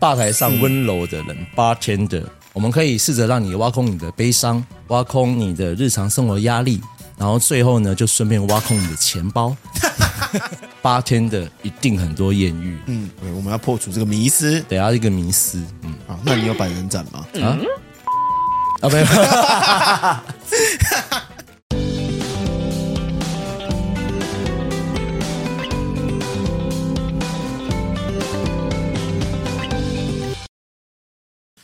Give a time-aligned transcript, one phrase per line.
[0.00, 6.80] 吧台上温柔的人，bartender，我们可以试着让你挖空你的悲伤，挖空你的日常生活压力，
[7.18, 9.54] 然后最后呢，就顺便挖空你的钱包。
[10.82, 17.26] bartender 一定很多艳遇，嗯，对，我们要破除这个迷思，等下一个迷思，嗯，好，那你有百人斩吗？
[17.34, 17.66] 啊，嗯、
[18.80, 19.06] 啊，没有。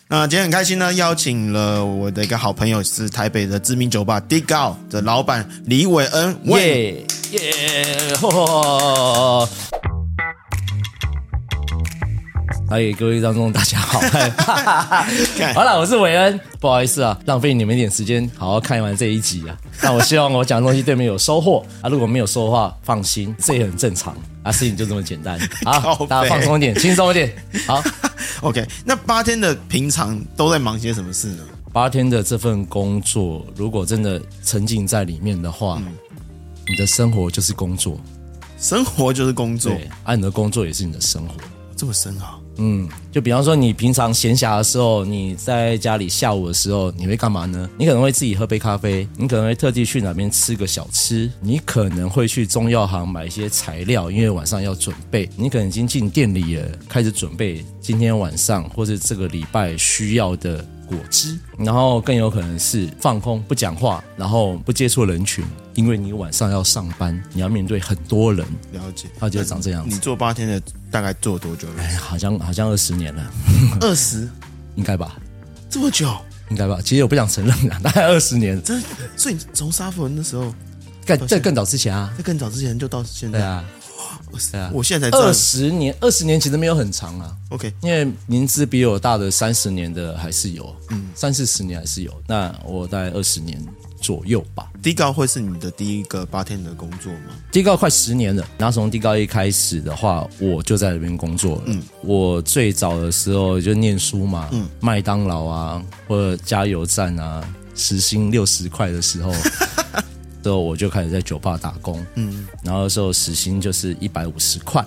[0.09, 8.16] 那今天很开心呢，邀请了我的一个好朋友，是台北的知名酒吧 Dig Out 的老板李伟恩，耶耶，
[12.66, 12.70] 吼！
[12.70, 14.00] 嗨，各位观众，大家好。
[15.54, 19.57] 好了，我是韦恩，不好意思啊，浪费你们一点时间，好好看完这一集啊。
[19.82, 25.38] 那我希望我讲的东西对你们有收获啊，如果没有收获的话，放心，这也很正常啊， 事情就这么简单。
[25.64, 27.32] 好，大家放松一点，轻松一点。
[27.66, 27.82] 好。
[28.43, 31.44] OK，那八天的平常都在忙些什么事呢？
[31.72, 35.92] 八天的这份工作，如果真的沉浸在里面的话，嗯、
[36.69, 37.98] 你的生活就是工作，
[38.58, 41.34] 生活就是工作，对，啊，你的工作也是你的生活，
[41.76, 42.38] 这么深啊？
[42.58, 47.68] 嗯，就比方说，你平常闲暇的时候，你在家里下午的时候，你会干嘛呢？
[47.78, 55.28] 你可能会自己喝杯咖啡，你可能会特地去哪边吃个小吃，你可能会去中药行买一些材料，因为晚上要准备。
[55.36, 68.46] 你可能已经进店里了，开始准备今天晚上或者这个礼拜需要的果汁，然后更有可能是放空不讲话，然后不接触人群，因为你晚上要上班，你要面对很多人。
[68.72, 69.94] 了解，他就长这样子。
[69.94, 71.82] 你做八天的大概做多久了？
[71.82, 73.32] 哎，好像好像二十年了，
[73.80, 74.28] 二十
[74.76, 75.16] 应该吧？
[75.68, 76.16] 这么久？
[76.50, 76.78] 应该吧？
[76.84, 78.62] 其实我不想承认啊， 大概二十年。
[78.62, 78.82] 真，
[79.16, 80.54] 所以从沙弗那时候，
[81.04, 83.64] 在在更早之前啊，在更早之前就到现在啊。
[84.52, 87.36] 对啊，我现在才二十年，二十年其实没有很长啊。
[87.50, 92.12] OK，因为年资比我大的三十年的还是有，嗯，三四十年还是有。
[92.26, 93.60] 那我大概二十年
[94.00, 94.70] 左右吧。
[94.82, 98.46] Dig Out 会是你的第一个八天的工作吗？Dig Out 快十年了。
[98.58, 101.62] 然后从 Dig Out 一开始的话，我就在那边工作了。
[101.66, 107.42] 嗯，我最早的时候就念书嘛，嗯，麦当劳啊，或者加油站啊，
[107.75, 109.32] 时薪六十块的时候。
[110.46, 114.80] 之后我就开始在酒吧打工，嗯，然后那时候时薪就是一百五十块，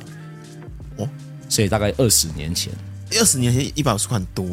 [0.95, 1.05] 哦，
[1.49, 2.71] 所以大概二十年前，
[3.19, 4.45] 二十年前一百五十块很多，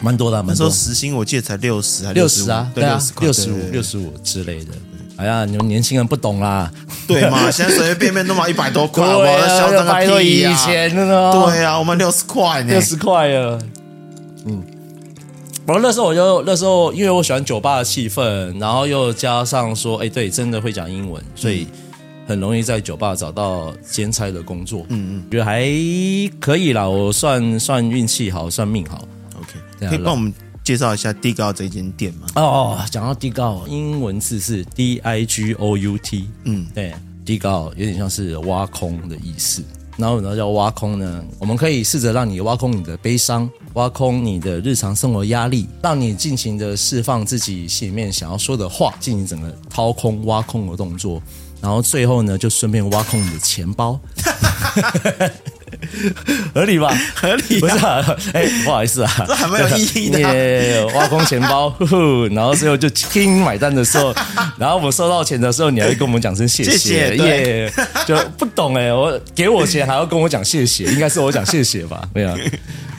[0.00, 0.42] 蛮多的。
[0.44, 4.72] 那时候时薪我记得才六十还六十啊，对啊，六十五、六十五之类的。
[5.14, 6.68] 哎呀，你们年轻人不懂啦，
[7.06, 7.48] 对嘛？
[7.48, 10.52] 现在随随便便都嘛一百多块， 我嚣张个屁呀！
[10.90, 13.69] 对啊，我们六十块呢，六十块啊，嗯。
[15.70, 21.68] 然后那时候我就那时候，因为我喜欢酒吧的气氛，然后又加上说，哎，对，真的会讲英文，所以
[22.26, 24.84] 很容易在酒吧找到兼差的工作。
[24.88, 25.62] 嗯嗯，觉得还
[26.40, 29.06] 可以啦，我算算运气好，算命好。
[29.38, 32.26] OK，可以帮我们介绍一下 Dig Out 这间店吗？
[32.34, 36.28] 哦哦，讲到 Dig Out，英文字是 D I G O U T。
[36.46, 36.92] 嗯，对
[37.24, 39.62] ，Dig Out 有点像是挖空的意思。
[40.00, 41.22] 然后，呢要挖空呢？
[41.38, 51.22] 我们可以试着让你挖空你的悲伤，挖空你的日常生活压力，让你尽情的释放自己心里面想要说的话，进行整个掏空、挖空的动作。
[51.60, 54.00] 然后最后呢，就顺便挖空你的钱包。
[56.54, 56.92] 合理吧？
[57.14, 57.60] 合理、啊。
[57.60, 60.32] 不是、啊， 哎，不好意思啊，这还蛮有意义的、啊。
[60.34, 61.74] 耶，挖空钱包
[62.32, 64.14] 然后最后就听买单的时候，
[64.58, 67.16] 然后我们收到钱的时候，你还会跟我们讲声谢谢。
[67.16, 67.72] 耶，
[68.06, 72.08] 就不懂哎，我给我钱还要跟我讲谢谢，应该是我讲谢谢吧？
[72.14, 72.36] 没有，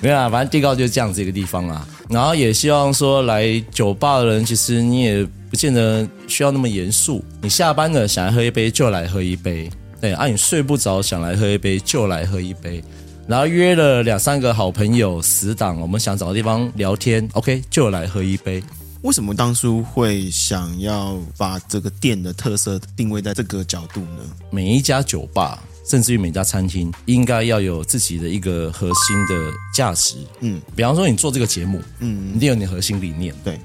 [0.01, 1.87] 没有啊，反正 Dig Out 就是这样子一个地方啊。
[2.09, 9.69] 然后也希望说来酒吧的人，其实你也不见得需要那么严肃，你下班了想要喝一杯就来喝一杯。
[10.01, 12.83] 对啊，你睡不着，想来喝一杯就来喝一杯，
[13.27, 18.63] 然后约了两三个好朋友死党，我们想找个地方聊天，OK，就来喝一杯。
[19.03, 24.23] 为什么当初会想要把这个店的特色定位在这个角度呢？
[24.49, 30.15] 每一家酒吧，甚至于每家餐厅，应该要有自己的一个核心的价值。
[30.39, 33.33] 嗯，比方说你做这个节目，嗯，一定有你核心理念。
[33.43, 33.59] 对。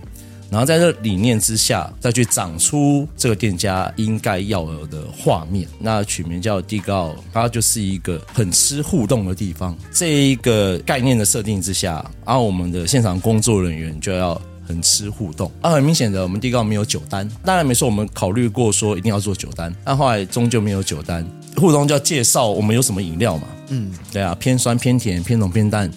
[0.51, 5.67] 然后在这理念之下，再去长出这个店家应该要有的画面。
[5.79, 9.77] 那取名叫 Dig Out，它就是一个很吃互动的地方。
[9.93, 15.51] 这一个概念的设定之下，然后我们的现场工作人员就要很吃互动。
[15.61, 17.29] 啊，很明显的，我们 Dig Out 没有酒单。
[17.45, 21.27] 当然没错，我们考虑过说一定要做酒单，但后来终究没有酒单。
[21.57, 23.49] 互动就要介绍我们有什么饮料嘛？
[23.71, 25.91] 嗯，对啊，偏酸偏甜，偏浓偏淡，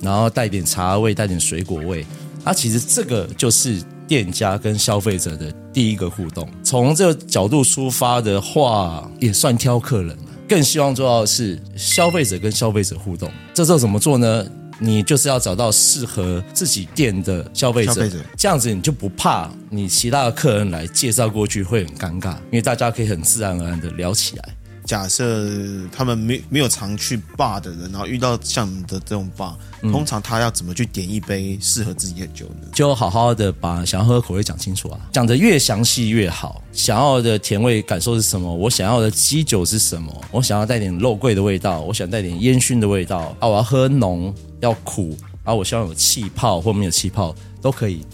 [0.00, 2.04] 然后带点茶味，带点水果味。
[2.44, 6.46] 它、啊、其实这个就是店家跟消费者的第一个互动。
[6.62, 10.22] 从这个角度出发的话，也算挑客人了。
[10.46, 13.30] 更希望做到的是消费者跟消费者互动。
[13.54, 14.46] 这时候怎么做呢？
[14.78, 24.48] 你就是要找到适合自己店的消费者，者这样子你就不怕你其他的客人来介绍过去会很尴尬，因为大家可以很自然而然的聊起来。
[24.84, 25.48] 假设
[25.90, 32.68] 他们没没有常去 bar 的人，然后遇到像你的这种 bar，嗯，通常他要怎么去点一杯适合自己的酒呢？
[32.72, 36.62] 就好好的把想要喝的口味讲清楚啊，讲得越详细越好。
[36.72, 38.54] 想要的甜味感受是什么？
[38.54, 40.12] 我想要的基酒是什么？
[40.30, 43.48] 我想要带点肉桂的味道，我想带点烟熏的味道啊！
[43.48, 45.54] 我要喝浓，要苦啊！
[45.54, 48.04] 我希望有气泡或没有气泡都可以。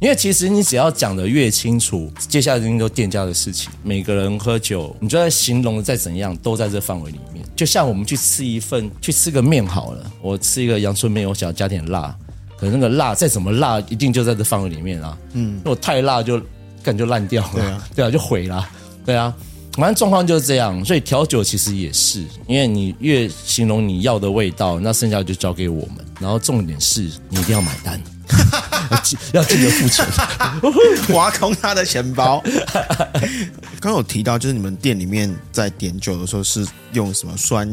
[0.00, 3.68] 因为其实你只要讲的越清楚，接下来就是都店家的事情。
[3.82, 7.44] 每个人喝酒，你就在形容的再怎样，都在这范围里面。
[7.56, 12.16] 就像我们去吃一份，去吃个面好了，我吃一个阳春面，我想要加点辣，
[12.56, 15.18] 可能那个辣再怎么辣，一定就在这范围里面啊。
[15.32, 16.40] 嗯，如果太辣就
[16.80, 18.68] 感觉烂掉了，对啊，对啊，就毁了，
[19.04, 19.34] 对啊。
[19.72, 25.96] 反正状况就是这样，所以调酒其实也是，因为你越形容你要的味道，那剩下就交给我们。
[26.20, 28.00] 然后重点是你一定要买单。
[29.32, 30.06] 要记得付钱，
[31.14, 32.42] 挖空他的钱包。
[33.80, 37.68] 刚刚有提到，就是你们店里面在点酒的时候是用什么酸？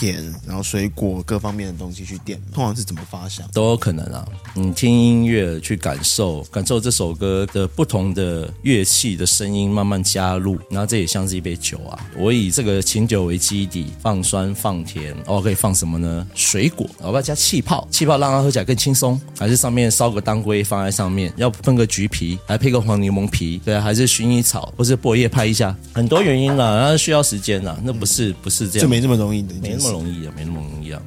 [0.00, 3.46] 甜，然后水果各方面的东西去点，通常是怎么发想？
[3.52, 4.26] 都有可能啊。
[4.54, 11.98] 你听音乐去感受，感受这首歌的不同的乐器的声音慢慢加入，然后这也像是一杯酒啊。
[12.16, 16.26] 我以这个琴酒为基底，放酸放甜，哦，可以放什么呢？
[16.34, 17.86] 水果，我要加气泡？
[17.90, 21.30] 气泡让它喝起来更轻松，还是上面烧个当归放在上面？
[21.36, 23.60] 要分个橘皮，还配个黄柠檬皮？
[23.62, 25.76] 对啊，还是薰衣草或是薄叶拍一下？
[25.92, 29.89] 很多原因啦，那需要时间啦，那不是不是这样，就没这么容易的，没那么。
[29.90, 31.00] 容易啊，没那么容易啊。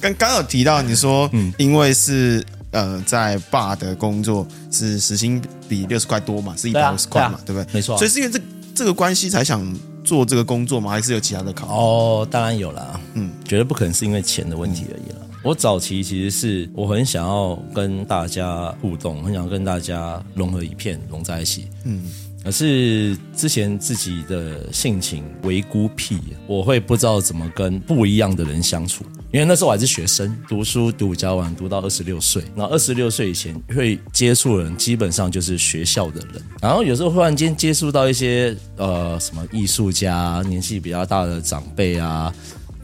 [0.00, 7.74] 刚刚有提到你说，嗯，因为是呃在 bar 的工作是时薪比六十块多嘛，是一百五十块嘛，对，不对？
[7.74, 7.98] 没错。
[7.98, 8.40] 所以是因为这
[8.74, 10.90] 这个关系才想做这个工作吗？
[10.90, 11.72] 还是有其他的考虑？
[11.72, 12.98] 哦，当然有啦。
[13.14, 15.26] 嗯，绝对不可能是因为钱的问题而已了。
[15.42, 21.68] 我早期其实是我很想要跟大家互动，很想跟大家融合一片，融在一起。
[21.84, 22.02] 嗯。
[22.42, 29.04] 可是之前自己的性情为孤僻，我会不知道怎么跟不一样的人相处。
[29.32, 32.42] 因为那时候我还是学生，读书读比较晚，读到二十六岁。
[32.54, 36.42] 那二十六岁以前会接触的人，基本上就是学校的人。
[36.60, 42.34] 然后有时候忽然间接触到一些呃什么艺术家，年纪比较大的长辈啊。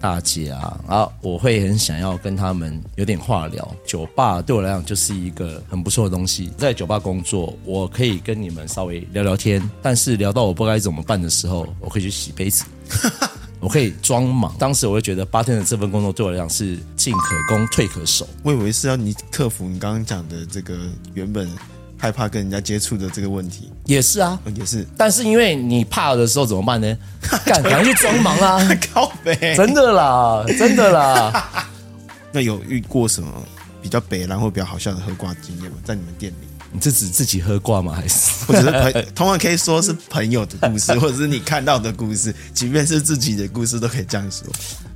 [0.07, 3.77] 大姐啊，啊，我会很想要跟他们有点话聊。
[3.85, 12.65] 酒吧对我来讲就是一个很不错的东西，在酒吧工作，我可以跟你们稍微聊聊天，但是聊到我不该怎么办的时候，我可以去洗杯子，
[13.59, 14.55] 我可以装忙。
[14.61, 18.29] 当时我会觉得，bartender 这份工作对我来讲是进可攻，退可守。
[18.45, 20.79] 我以为是要你克服你刚刚讲的这个
[21.15, 21.51] 原本。
[21.99, 24.87] 害怕跟人家接触的这个问题也是啊，也是。
[24.97, 26.97] 但是因为你怕的时候怎么办呢？
[27.45, 28.69] 干，赶快去装忙啊！
[28.93, 31.67] 靠北，真的啦，真的啦。
[32.33, 33.33] 那有遇过什么
[33.81, 35.79] 比较北然后比较好笑的喝挂经验吗？
[35.85, 37.95] 在你们店里，你是指自己喝挂吗？
[37.95, 39.07] 还是或者是朋？
[39.15, 44.47] 通常可以说是朋友的故事， 或者是你看到的故事，即便是自己的故事都可以这样说。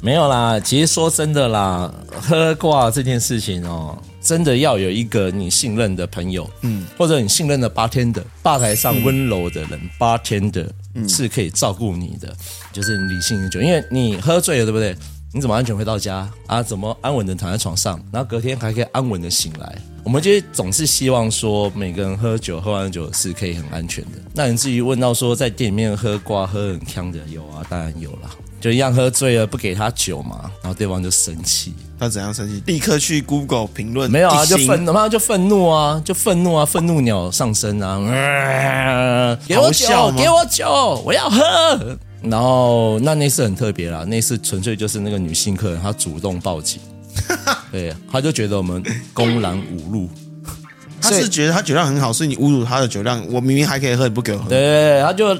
[0.03, 3.97] 没有啦，其实说真的啦，喝挂这件事情哦。
[4.21, 10.69] 真的要有一个你信任的朋友，嗯，或者你信任的 bartender，吧台上温柔的人，嗯，bartender
[11.09, 12.35] 是可以照顾你的，
[12.73, 14.95] 就是理性饮酒，因为你喝醉了，对不对？
[15.33, 16.61] 你怎么安全回到家啊？
[16.61, 19.79] 怎么安稳的躺在床上，然后隔天还可以安稳的醒来？
[20.03, 24.11] 我们就总是希望说，每个人喝酒喝完酒是可以很安全的。
[24.35, 28.31] 那你至于问到说，在店里面喝瓜喝很呛的，有啊，当然有啦。
[28.61, 31.75] 就一样喝醉了不给他酒嘛，然后对方就生气。
[31.99, 32.63] 他怎样生气？
[32.67, 34.11] 立刻去 Google 评论。
[34.11, 37.99] 没有啊，就愤，他就愤怒啊，就愤怒啊，愤怒鸟上身啊！
[37.99, 41.99] 呃、 给我酒，给我酒，我要喝。
[42.23, 46.81] 然后那那次很特别啦，那次纯粹就是那个女性客人她主动报警，
[47.73, 48.83] 对，她就觉得我们
[49.15, 50.09] 公然侮辱。
[51.01, 53.23] 她是觉得她酒量很好，所以你侮辱她的酒量。
[53.31, 54.49] 我明明还可以喝，你不给我喝。
[54.49, 55.35] 对，她就。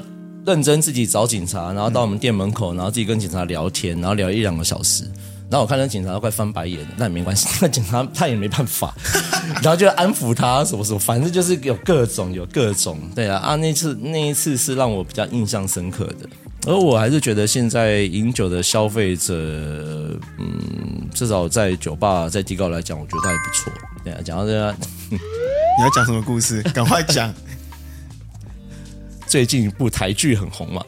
[0.45, 5.03] 认真自己找警察，然后到我们店门口，然后自己跟警察聊天，然后聊一两个小时。
[5.49, 8.95] 然后我看那警察都快翻白眼了，那也没关系， 那警察他也没办法，
[9.61, 16.29] 然后就安抚他什么什么，反正就是有各种有各种，对啊啊，那次那一次是让我比较印象深刻的。
[16.67, 19.33] 而我还是觉得现在饮酒的消费者，
[20.39, 23.73] 嗯，至少在酒吧在迪高来讲，我觉得还不错。
[24.05, 24.73] 对啊，讲到这个，
[25.11, 25.17] 你
[25.83, 26.63] 要讲什么故事？
[26.73, 27.33] 赶快讲。
[29.31, 30.83] 最近一部台剧很红嘛？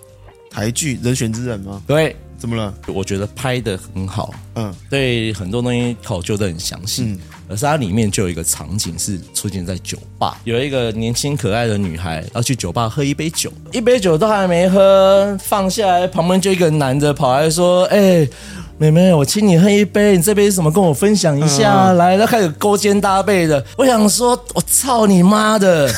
[0.51, 1.81] 台剧《人选之人》吗？
[1.87, 2.73] 对，怎么了？
[2.87, 18.29] 我觉得拍的很好，嗯，对，很多东西考究的很详细，嗯，而是它里面就有一个场景是出现在酒吧，有一个年轻可爱的女孩要去酒吧喝一杯酒，一杯酒都还没喝，放下来，旁边就一个男的跑来说：“哎、欸，
[18.77, 20.69] 妹妹，我请你喝一杯，你这杯是什么？
[20.69, 21.91] 跟我分享一下。
[21.91, 23.65] 嗯、来，他开始勾肩搭背的。
[23.77, 25.89] 我想说，我操你妈的！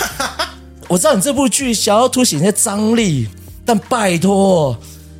[0.88, 3.28] 我知道你这部剧想要凸显一些张力，
[3.66, 4.78] 但拜托，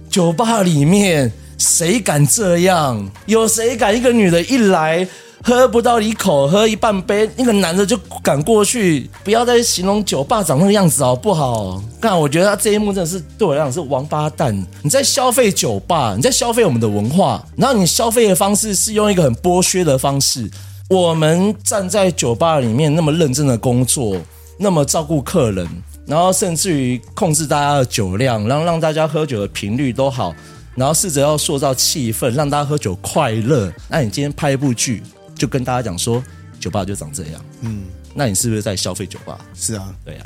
[0.10, 3.10] 酒吧里面谁敢这样？
[3.26, 5.08] 有谁敢一个女的一来？
[5.44, 11.80] 喝不到一口，喝一半杯，那个男的就赶过去，不要再形容酒吧长那个样子好不好？
[12.02, 14.56] 看，我觉得他这一幕真的是对我来讲是王八蛋。
[14.82, 20.50] 你在消费酒吧，你在消费我们的文化，然后你消费的方式是用一个很剥削的方式。
[20.90, 24.18] 我们站在酒吧里面那么认真的工作，
[24.58, 25.68] 那么照顾客人，
[26.06, 30.34] 然后甚至于控制大家的酒量，然后让大家喝酒的频率都好，
[30.76, 33.72] 然后试着要塑造气氛，让大家喝酒快乐。
[33.90, 35.02] 那你今天拍一部剧？
[35.36, 36.24] 就跟大家讲说，
[36.60, 37.34] 酒吧就长这样。
[37.60, 37.84] 嗯，
[38.14, 39.38] 那你是不是在消费酒吧？
[39.54, 40.26] 是啊，对啊，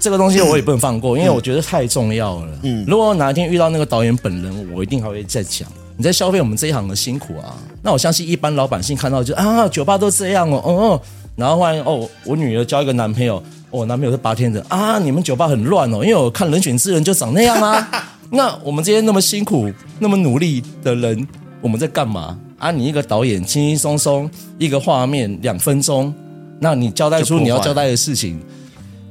[0.00, 2.58] 这个东西我也不能放过，嗯、因为我觉得太重要了。
[2.62, 5.68] 嗯，如果哪一天遇到那个导演本人，我一定还会再讲。
[5.98, 7.54] 你在消费我们这一行的辛苦啊。
[7.82, 11.02] 那我相信一般老百姓看到就啊，酒吧都这样哦，哦哦，
[11.36, 13.36] 然后换哦，我女儿交一个男朋友，
[13.70, 17.88] 哦，我男朋友是八天的啊，你们酒吧很乱哦，因为我看人选之人就长那样啊。
[18.30, 21.26] 那我们这些那么辛苦、那么努力的人，
[21.60, 22.38] 我们在干嘛？
[22.58, 26.14] 啊，你一个导演轻轻松松一个画面两分钟，
[26.58, 28.40] 那你交代出你要交代的事情，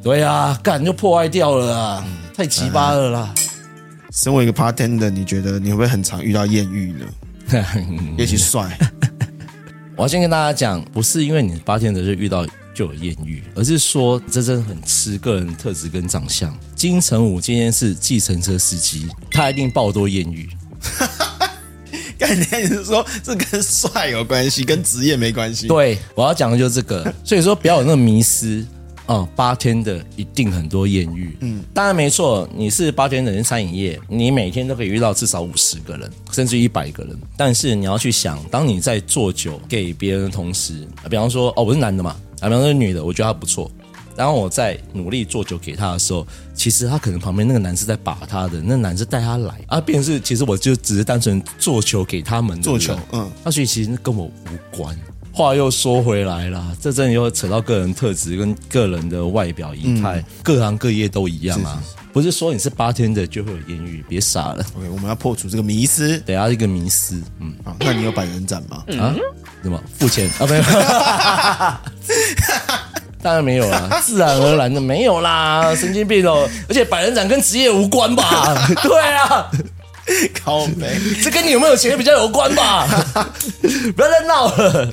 [0.02, 3.34] 对啊，干就破坏掉了啊，嗯、太奇葩了啦！
[4.12, 7.06] 身为一个 bartender，你觉得你会不会很常遇到艳遇呢？
[8.18, 8.78] 尤其帅。
[10.02, 12.44] 我要先跟大家讲，不是因为你 bartender 就遇到
[12.74, 16.58] 就有艳遇，而是说这真的很吃个人特质跟长相。
[16.76, 20.50] 金城武今天是计程车司机，他一定爆多艳遇。
[22.18, 25.68] 概念是说，这跟帅有关系， 跟职业没关系。
[25.68, 27.14] 对，我要讲的就是这个。
[27.24, 28.66] 所以说，不要有那个迷思
[29.12, 31.36] 啊，八天的一定很多艳遇。
[31.42, 37.20] 嗯，当然没错，你是八天的人，餐饮业，你每天都可以遇到至少五十个人，甚至一百个人。
[37.36, 43.70] 但是你要去想，当你在做酒给别人的同时，比方说，哦，我是男的嘛，啊，比方说女的，我觉得他不错。
[44.16, 54.98] 然后我在努力做酒给他的时候，其实他可能旁边那个男是在把他的，那男是带他来啊，变成是其实我就只是单纯做球给他们做球，嗯，那所以其实跟我无关。
[55.32, 64.66] 话又说回来啦，这真的又扯到个人特质跟个人的外表仪态，嗯、各行各业都一样啊，是是是不是说你是 bartender 就会有艳遇，别傻了。
[64.78, 68.84] OK，我们要破除这个迷思，等下一个迷思，嗯，好，那你有百人斩吗？
[69.00, 69.16] 啊？
[69.64, 69.82] 什么？
[69.98, 70.46] 付钱啊？
[70.46, 70.64] 没有。
[73.24, 76.50] 当然没有啦，自然而然的没有啦，神经病哦！
[76.68, 78.68] 而且百人斩跟职业无关吧？
[78.82, 79.48] 对啊，
[80.44, 82.88] 靠北，这跟你有没有钱比较有关吧？
[83.96, 84.90] 不要再闹了。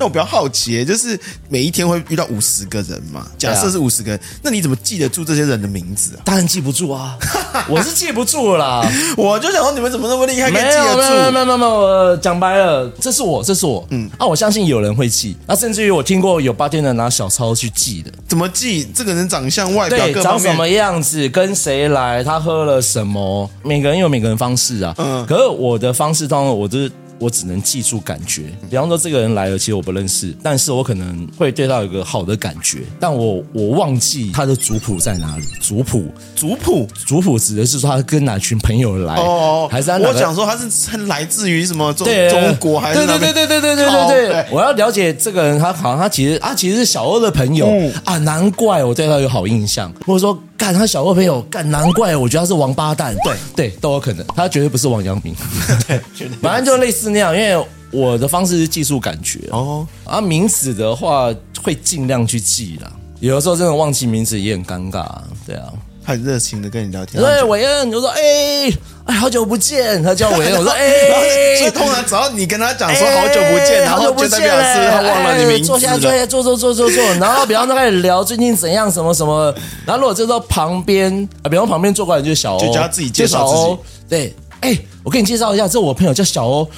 [0.00, 3.26] 那我比较好奇，就是每一天会遇到五十个人嘛？
[3.36, 6.22] 假设是五十个人，啊、那你怎么记得住这些人的名字啊？
[6.24, 7.18] 当然记不住啊，
[7.68, 8.82] 我是记不住啦。
[9.14, 10.50] 我就想说，你们怎么那么厉害？
[10.50, 12.16] 没有，没有，没有，没有，没有。
[12.16, 13.86] 讲白了，这是我，这是我。
[13.90, 15.36] 嗯，啊，我相信有人会记。
[15.46, 18.10] 那甚至于我听过有八天的拿小抄去记的。
[18.26, 18.88] 怎么记？
[18.94, 23.50] 这个人长相、外表、对，长什么样子，跟谁来，他喝了什么？
[23.62, 24.94] 每个人有每个人方式啊。
[24.96, 26.90] 嗯，可是我的方式当中，我就是。
[27.20, 35.44] 我只能记住感觉，比方说这个人来了，其实我不认识，但是我可能会对他有一个好的感觉，但我我忘记他的族谱在哪里。
[35.60, 43.06] 族谱，族谱，族谱指的是说他跟哪群朋友来，哦，还是他我想说他是来自于什么中中国还是？
[43.06, 47.68] 对对对对对对对对对，我要了解这个人，他好像他其实啊其实是小欧的朋友。
[48.04, 50.36] 啊，难怪我对他有好印象，或者说。
[50.60, 53.34] 干他小欧朋友，干难怪我觉得他是王八蛋，对。
[53.56, 55.34] 对都有可能，他绝对不是王阳明，
[55.88, 55.98] 对，
[56.42, 59.40] 反正就类似那样，因为我的方式是记述感觉。
[59.50, 62.90] 哦，啊名字的话会尽量去记啦，
[63.20, 65.06] 有的时候真的忘记名字也很尴尬，
[65.46, 65.66] 对啊。
[66.02, 79.54] 很热情的跟你聊天，对，韦恩，你就说，哎、欸，哎，好久不见，他叫韦恩，我说， 哎、欸，所以通常只要你跟他讲说好久不见，欸、然后就代表是他忘了你名字，坐下，坐下，坐坐坐坐坐，然后比方说开始聊最近怎样，什么什么，
[79.86, 86.68] 然后如果这时候旁边啊，比方旁边坐过来就是小欧，就叫他自己介绍自己，对，哎、欸，我给你介绍一下，这是我朋友叫小欧，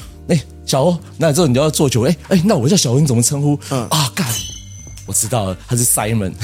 [0.65, 3.59] 小欧，那之后你就要做酒，哎、欸、哎，那我叫小欧，你怎么称呼？
[3.71, 4.27] 嗯啊，干，
[5.07, 6.33] 我知道了，他是 Simon。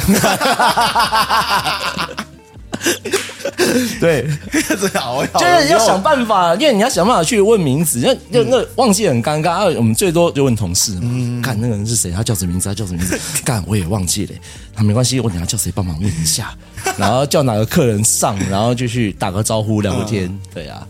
[4.01, 7.99] 对，这好，就是要想办法，因为你要想办法去问名字，
[8.31, 9.65] 那那忘记很尴尬。
[9.77, 14.33] 我们最多就问同事嘛，看那个人是谁，他叫什么名字，他叫什么名字， 干我也忘记了。
[14.75, 16.55] 他没关系，我等下叫谁帮忙问一下，
[16.97, 20.33] 然后叫哪个客人上，然后就去打个招呼聊个天。
[20.55, 20.87] 对啊，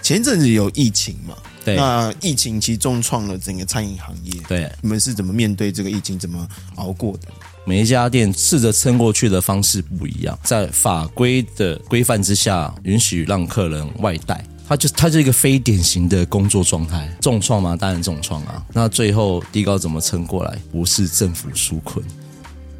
[0.00, 1.34] 前一阵子有疫情嘛？
[1.64, 4.32] 对，那疫情其实重创了整个餐饮行业。
[4.48, 7.28] 对，你们是怎么面对这个疫情，怎么熬过的？
[7.64, 14.44] 每一家店试着撑过去的方式不一样，在法规的规范之下，允许让客人外带。
[14.68, 17.76] 它就它就一个非典型的工作状态，重创吗？
[17.76, 18.64] 当然重创啊。
[18.72, 20.58] 那最后地高怎么撑过来？
[20.70, 22.02] 不是政府纾困，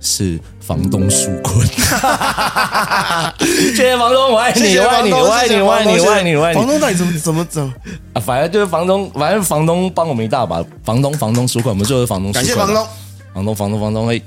[0.00, 0.40] 是
[0.72, 1.66] 房东纾困。
[3.76, 6.58] 谢谢房东，我爱你，我爱你，我爱你，我爱你，我爱你，我爱你。
[6.58, 7.70] 房东到底怎么怎么走
[8.14, 8.20] 啊？
[8.20, 10.64] 反正就是房东，反正房东帮我们一大把。
[10.82, 12.32] 房东，房东纾困，我们就是房东。
[12.32, 12.86] 感谢房东，
[13.34, 14.08] 房东，房东，房东。
[14.08, 14.18] 哎，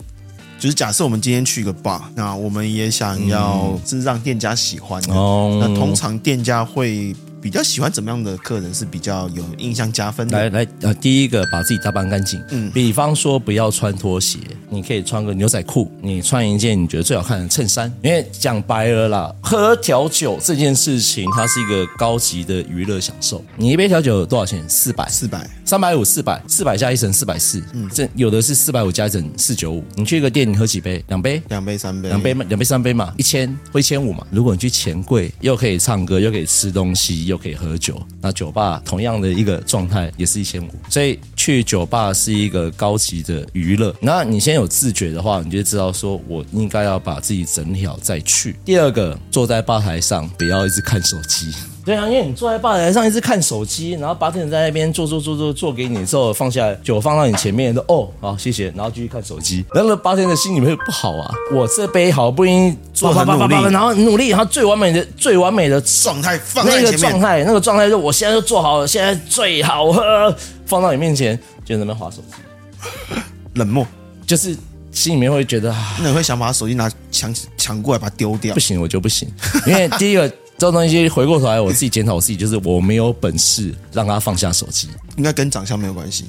[0.59, 5.15] 就是假设我们今天去一个 bar，那我们也想要是让店家喜欢的。
[5.15, 7.15] 哦，那通常店家会。
[7.45, 10.35] 比较喜欢怎么样的客人是比较有印象加分的？
[10.35, 17.93] 来来，呃，第一个把自己打扮干净，嗯，比方说不要穿拖鞋，你可以穿个牛仔裤，你穿一件你觉得最好看的衬衫。
[18.01, 23.45] 因为讲白了啦，喝调酒这件事情，它是一个高级的娱乐享受。
[23.57, 24.67] 你一杯调酒多少钱？
[24.67, 29.83] 四百，四百，三百五，四百，四百加一层四百四，嗯，这有的是四百五加一层四九五。
[29.93, 31.05] 你去一个店，你喝几杯？
[31.09, 34.25] 两杯，两杯，三杯，两杯嘛，两杯三杯嘛，一千或一千五嘛。
[34.31, 38.01] 如果你去钱柜，又可以唱歌，又可以吃东西，又可以喝酒。
[38.21, 43.95] 那酒吧同样的一个状态也是一千五，所以去酒吧是一个高级的娱乐。
[44.01, 48.55] 那你先有自觉的话，你就知道说我应该要把自己整理好再去。
[48.63, 51.53] 第二个，坐在吧台上不要一直看手机。
[51.85, 61.31] 对啊，因为你坐在吧台上一直看手机，然后 bartender 在那边做做做做做给你之后放下来，酒放到你前面，说哦好谢谢，然后继续看手机，然后 bartender 心里面会不好啊。
[61.53, 73.13] 我这杯好不容易做很努力，然后努力，然后最完美的最完美的状态放在，那个状态那个状态就我现在就做好了，现在最好喝，放到你面前就在那边划手机，
[73.53, 73.85] 冷漠，
[74.25, 74.57] 就是
[74.91, 78.55] 心里面会觉得，那你会想把手机拿抢抢过来把它丢掉？
[78.55, 79.31] 不行，我就不行，
[79.67, 80.31] 因为第一个。
[80.57, 84.87] 这种东西回过头来，我自己检讨我自己，就是我没有本事让他放下手机。
[85.17, 86.25] 应该跟长相没有关系。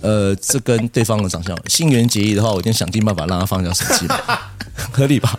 [0.00, 4.06] 呃，这跟对方的长相，新垣结衣的话，我一定想尽办法让他放下手机，
[4.92, 5.38] 合理吧？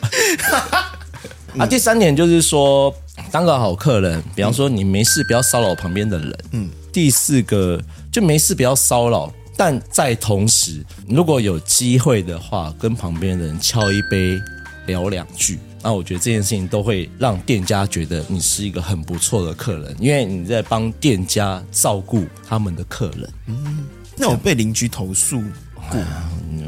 [1.57, 2.93] 啊，第三点就是说，
[3.31, 6.37] 当个好客人，比方说你没事不要骚扰旁边的人。
[6.51, 6.69] 嗯。
[6.91, 7.79] 第四个
[8.11, 14.39] 就没事不要骚扰，但在同时，如果有机会的话，跟旁边的人敲一杯，
[14.87, 15.59] 聊两句。
[15.87, 23.29] 那我觉得这件事情都会让店家觉得你是一个很不错的客人，因为你在帮店家照顾他们的客人。
[23.45, 23.85] 嗯，
[24.17, 25.41] 那我被邻居投诉
[25.89, 25.97] 过，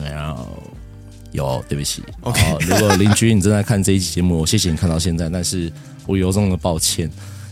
[0.05, 0.47] 然后
[1.33, 2.01] 有，对不起。
[2.21, 5.69] OK，如果邻居你正在看这一期节目，我谢谢你看到现在，但是
[6.05, 7.11] 我由衷的抱歉。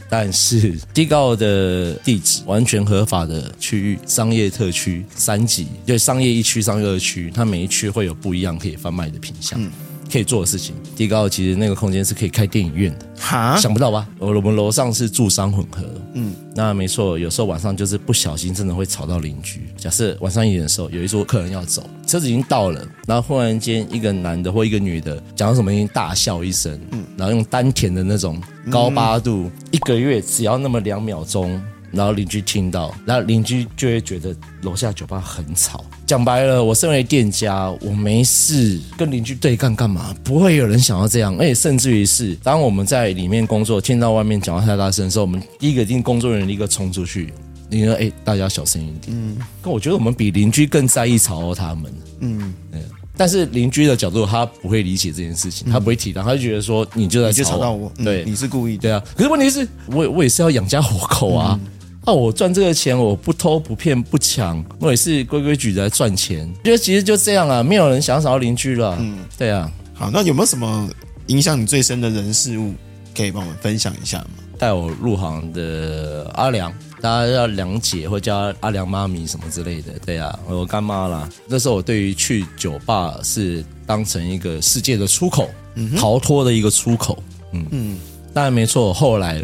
[0.10, 9.62] 但是低高的地址完全合法的区域，商业特区三级，就商业一区、商业二区，它每一区会有不一样可以贩卖的品项。
[9.62, 9.70] 嗯
[10.12, 14.08] 可以做的事情，低高其实那个空间是可以开电影院的，哈，想不到吧？
[14.18, 19.62] 我我们楼上是住商混合，嗯，那没错，有时候晚上就是不小心真的会吵到邻居。
[19.78, 28.42] 假设晚上一点的时候，有一桌客人要走，车子已经到了，然后忽然间一个男的或一个女的讲到什么，已经大笑一声，嗯，然后用丹田的那种
[28.72, 31.62] 高八度，嗯、一个月只要那么两秒钟。
[31.92, 35.84] 然后邻居听到，然后邻居就会觉得楼下酒吧很吵。
[36.06, 40.16] 讲白了，我身为店家，我没事跟邻居对干干嘛？
[40.24, 41.36] 不会有人想要这样。
[41.38, 47.34] 而且甚至于是，当我们在里面工作，听到外面讲话太大声的时候，我们第一个一定工作人员立刻冲出去，
[47.70, 51.94] 你说：“哎，大家小声一点。”嗯，可我觉得我们比邻居更在意吵到他们。
[52.20, 52.82] 嗯，嗯，
[53.18, 59.04] 但是邻居的角度，他不会理解这件事情，他不会体谅，他就觉得说你就在吵，吵到我，对，你是故意，对啊。
[59.16, 61.60] 可是问题是我我也是要养家活口啊。
[61.62, 61.72] 嗯
[62.08, 66.50] 那、啊、我赚这个钱，我不偷不骗不抢，我也是规规矩矩来赚钱。
[66.64, 68.96] 觉得其实就这样啊，没有人想要找到邻居了。
[68.98, 69.70] 嗯，对啊。
[69.94, 70.90] 好，那有没有什么
[71.26, 72.74] 影响你最深的人事物
[73.14, 74.28] 可以帮我们分享一下吗？
[74.58, 79.92] 带我入行的阿良，大家叫梁姐或叫阿良妈咪什么之类的。
[80.06, 81.28] 对啊，我干妈啦。
[81.46, 87.22] 那时候我对于去酒吧是当成一个世界的出口，嗯、逃脱的一个出口。
[87.52, 88.00] 嗯嗯，
[88.34, 88.94] 当然没错。
[88.94, 89.44] 后来。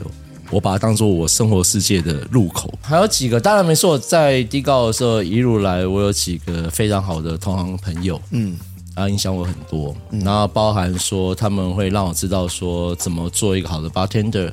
[0.53, 8.55] 我把它当做我生活世界的入口，还有几个，当然没错，在低高的时候一路来，我有几个非常好的同行朋友，嗯，
[8.93, 14.51] 啊，影响我很多，嗯、然后包含说他们会让我知道说怎么做一个好的 bartender，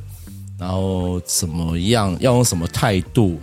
[0.59, 3.39] 然后怎么样要用什么态度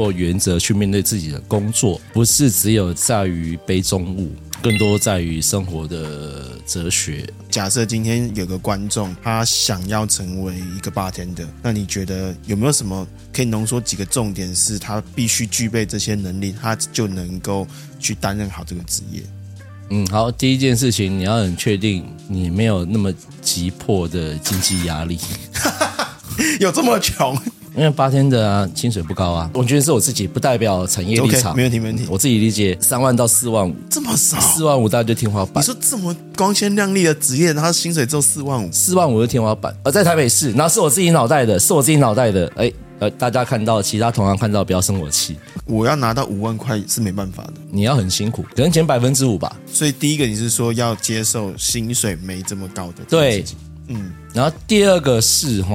[0.00, 4.32] 或原则去面对自己的工作，不是只有在于杯中物。
[4.62, 7.26] 更多在于生活的哲学。
[7.50, 17.66] 假设今天有个观众，他想要成为一个 bartender，那你觉得有没有什么可以浓缩几个重点，是他必须具备这些能力，他就能够
[17.98, 19.22] 去担任好这个职业？
[19.88, 23.10] 嗯，好，第一件事情，你要很确定你没有那么
[23.40, 25.18] 急迫的经济压力，
[26.60, 27.34] 有这么穷？
[27.76, 31.52] 因为八天的啊，薪水不高啊，我觉得是我自己，不代表产业立场。
[31.52, 32.04] Okay, 没问题，没问题。
[32.10, 34.40] 我自己理解，三万到四万五，这么少？
[34.40, 35.62] 四万五大概就天花板。
[35.62, 39.74] 你说这么光鲜亮丽的职业，他薪水只有四万五，四万五是天花板。
[39.84, 42.52] 而在台北市，然后是我自己脑袋的，是我自己脑袋的。
[42.56, 45.36] 哎，呃，大家看到其他同行看到，不要生我气。
[45.64, 49.56] 我要拿到五万块是没办法的，你要很辛苦，可能减百分之五吧。
[49.72, 53.44] 所以第一个你是说要接受薪水没这么高的，对。
[53.92, 55.74] 嗯，然后第二个是哈，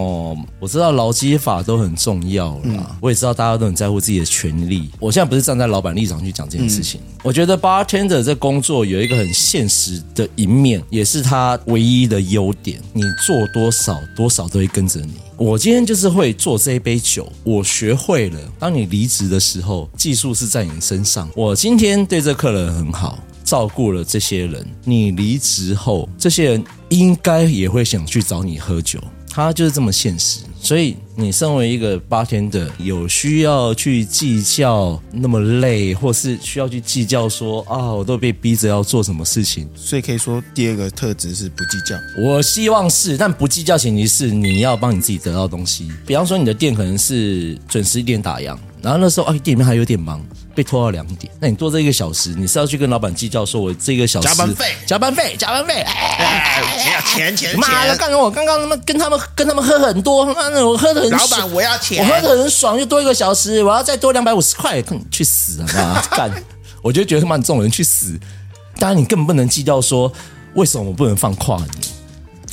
[0.58, 4.90] 我知道劳基法都很重要啦，嗯、我也知道大家都很在乎自己的权利。
[5.02, 7.02] 我现在不是站在老板立场去讲这件事情。
[7.02, 12.80] 嗯、我觉得 bartender 这工作有一个很现实的一面，也是他唯一的优点。
[12.94, 15.14] 你做多少，多少都会跟着你。
[15.36, 18.40] 我今天就是会做这一杯酒，我学会了。
[18.58, 21.30] 当你离职的时候，技术是在你身上。
[21.36, 23.20] 我今天对这客人很好。
[23.46, 29.00] 照顾了这些人，你离职后，这些人应该也会想去找你喝酒。
[29.30, 39.68] 他就是这么现实，所以你身为一个 bartender，有需要去计较那么累，或是需要去计较说啊，我都被逼着要做什么事情。
[39.76, 41.98] 所以可以说第二个特质是不计较。
[42.26, 45.92] 我希望是，但不计较前提是你要帮你自己得到东西。
[46.08, 50.26] 比方说你的店可能是准时一点打烊，然后那时候啊店里面还有点忙。
[50.56, 57.60] 被拖到两点，那你多这一个小时，你是要去跟老板计较，说我这个小时加班费、加班费、加班费，哎呀，钱钱钱！
[57.60, 61.20] 妈的，刚刚我刚刚他妈跟他们跟他们喝很多，妈的，我喝的很爽。
[61.20, 66.02] 老板，我要钱，我喝的很爽，又多一个小时，我要再多两百五十块，去死啊！
[66.12, 66.32] 干，
[66.82, 68.18] 我就觉得他妈这种人去死。
[68.80, 70.12] 当然，你根本不能计较说
[70.54, 71.70] 为什么我不能放跨年.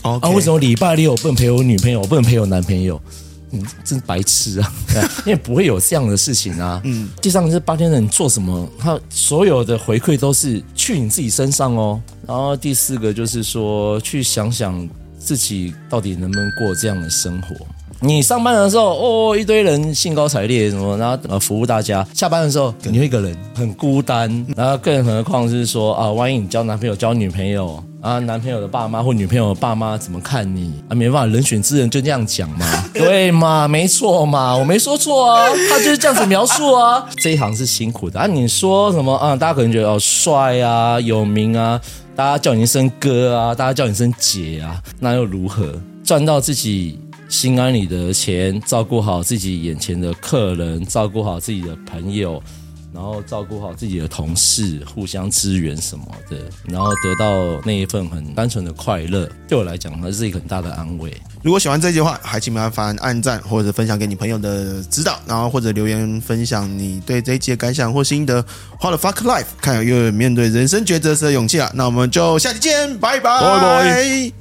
[0.02, 3.00] 啊，为什么礼拜六我不能陪我女朋友，我不能陪我男朋友？
[3.54, 4.72] 你真白痴啊！
[5.26, 6.80] 因为不会有这样的事情啊。
[6.84, 8.66] 嗯，第三个是八天的你做什么？
[8.78, 12.00] 他所有的回馈都是去你自己身上哦。
[12.26, 14.88] 然后第四个就是说，去想想
[15.18, 17.54] 自己到底能不能过这样的生活。
[18.04, 24.44] 你上班的时候，哦，一堆人兴高采烈什么，然后呃服务大家；下班的时候，你一个人很孤单。
[24.56, 30.94] 然后更何况是说啊，万一你交男朋友、交女朋友啊，男朋友的爸妈或女朋友的爸妈怎么看你啊？
[30.96, 33.68] 没办法，人选之人就这样讲嘛， 对嘛？
[33.68, 37.08] 没错嘛，我没说错啊，他就是这样子描述啊。
[37.18, 38.26] 这一行是辛苦的啊。
[38.26, 39.36] 你说什么啊？
[39.36, 41.80] 大家可能觉得哦帅啊，有名啊，
[42.16, 45.72] 大家叫你一声哥啊，大家叫你一声姐啊，那又如何？
[46.02, 46.98] 赚到自己。
[47.32, 52.40] 心安理得钱，照顾好自己眼前的客人，照顾好自己的朋友，
[52.92, 61.12] 然后照顾好自己的同事，互相支援什么的，然后得到那一份很单纯的快乐，对我来讲，那是一个很大的安慰。
[61.42, 68.44] 如果喜欢这集的话，还请麻烦按赞或者分享给你朋友的指导，然后或者留言分享你对这一集的感想或心得。
[68.80, 71.70] What the fuck life，看有没有面对人生抉择时的勇气啊！
[71.74, 73.40] 那我们就下期见，拜拜。
[73.40, 73.94] 拜拜。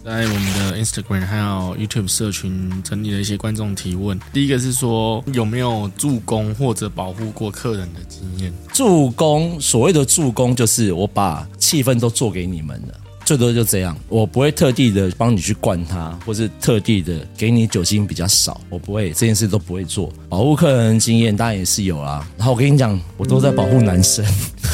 [0.03, 8.40] 在我们的 Instagram 还有 YouTube 社群整理了一些观众提问，第一个是说有没有助攻或者保护过客人的经验？
[8.71, 12.93] 助攻，所谓的助攻就是我把气氛都做给你们了。
[13.23, 20.11] 最多就这样，我不会特地的帮你去灌他，或是特地的给你酒精比较少，我不会，这件事都不会做。
[20.27, 22.27] 保护客人经验当然也是有啦。
[22.35, 24.25] 然后我跟你讲，我都在保护男生，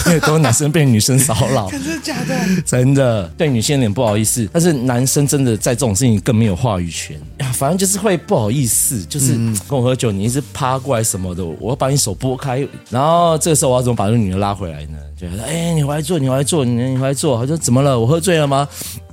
[0.05, 1.69] 因为都是男生被女生骚扰。
[1.71, 2.61] 真的假的？
[2.65, 7.19] 真的，对女性有点不好意思，但是男生真的在这种事情更没有话语权。
[7.53, 9.33] 反正就是会不好意思，就是
[9.67, 12.65] 跟我喝酒，你一直趴过来什么的，我要把你手拨开。
[12.89, 14.97] 然后这个时候我要怎么把这个女的拉回来呢？
[15.19, 17.39] 就说哎，你回来坐，你回来坐，你你回来坐。
[17.39, 17.99] 他说怎么了？
[17.99, 18.67] 我喝醉了吗？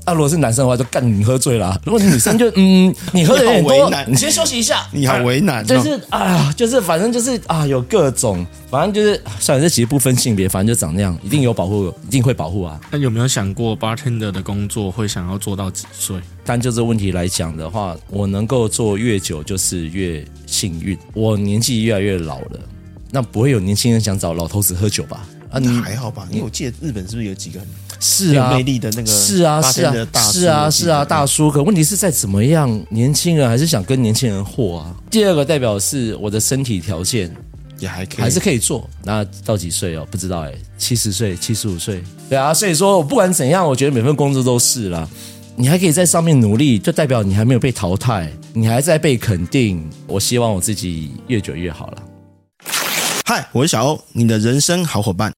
[0.05, 4.87] 啊，如果是男生的话，就干你喝醉了啊；如果是女生就，就嗯， 你喝的有点多，你，你先休息一下。
[4.93, 12.79] 你好为难，就是哎呀，就是反正就是啊，有各种，反正就是算了，这其实不分性别，反正就长那样，一定有保护，一定会保护啊。
[12.91, 16.17] 那有没有想过，bartender 的工作会想要做到几岁？
[16.45, 20.99] 但就这问题来讲的话，我能够做越久就是越幸运。
[21.15, 22.61] 我年纪越来越老了，
[23.11, 25.27] 那不会有年轻人想找老头子喝酒吧？
[25.55, 26.27] 啊，你还好吧？
[26.31, 27.69] 因为我记得日本是不是有几个很
[28.01, 31.51] 是啊魅力的那个是啊是啊是啊是啊大叔？
[31.51, 34.95] 可问题是在怎么样，年轻人还是想跟年轻人货啊？
[35.11, 37.33] 第二个代表是我的身体条件
[37.79, 38.89] 也还可以，还是可以做。
[39.05, 40.07] 那到几岁哦？
[40.11, 42.03] 不知道哎，七十岁、七十五岁？
[42.29, 45.09] 对啊，所以说我不管怎样，我觉得每份工作都是啦。
[45.57, 49.89] 你还可以在上面努力，就代表你还没有被淘汰，你还在被肯定。
[50.09, 52.03] 我希望我自己越久越好了。
[53.25, 55.33] 嗨，我是小欧，你的人生好伙伴。